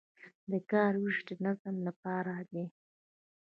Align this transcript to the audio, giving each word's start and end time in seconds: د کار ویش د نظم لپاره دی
د 0.51 0.53
کار 0.71 0.93
ویش 1.01 1.17
د 1.27 1.29
نظم 1.45 1.75
لپاره 1.87 2.33
دی 2.51 2.65